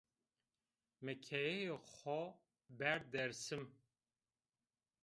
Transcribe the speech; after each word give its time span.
Mi 1.03 1.13
keyeyê 1.25 1.75
xo 1.93 2.19
berd 2.77 3.03
Dêrsim 3.13 3.63